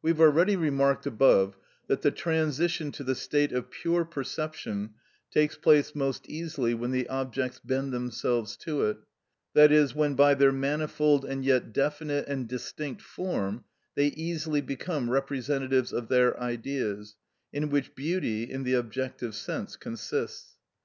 We 0.00 0.10
have 0.12 0.20
already 0.20 0.54
remarked 0.54 1.06
above 1.06 1.56
that 1.88 2.02
the 2.02 2.12
transition 2.12 2.92
to 2.92 3.02
the 3.02 3.16
state 3.16 3.50
of 3.50 3.68
pure 3.68 4.04
perception 4.04 4.90
takes 5.28 5.56
place 5.56 5.92
most 5.92 6.28
easily 6.30 6.72
when 6.72 6.92
the 6.92 7.08
objects 7.08 7.58
bend 7.64 7.92
themselves 7.92 8.56
to 8.58 8.84
it, 8.84 8.98
that 9.54 9.72
is, 9.72 9.92
when 9.92 10.14
by 10.14 10.34
their 10.34 10.52
manifold 10.52 11.24
and 11.24 11.44
yet 11.44 11.72
definite 11.72 12.28
and 12.28 12.46
distinct 12.46 13.02
form 13.02 13.64
they 13.96 14.06
easily 14.06 14.60
become 14.60 15.10
representatives 15.10 15.92
of 15.92 16.06
their 16.06 16.38
Ideas, 16.40 17.16
in 17.52 17.68
which 17.68 17.96
beauty, 17.96 18.44
in 18.44 18.62
the 18.62 18.74
objective 18.74 19.34
sense, 19.34 19.74
consists. 19.74 20.52